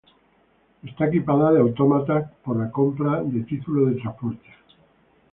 Está 0.83 1.05
equipada 1.09 1.51
de 1.51 1.59
autómatas 1.59 2.31
por 2.43 2.57
la 2.57 2.71
compra 2.71 3.21
de 3.21 3.43
títulos 3.43 3.93
de 3.93 4.01
transporte. 4.01 4.49